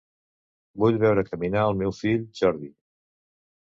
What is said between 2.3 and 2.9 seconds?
Jordi.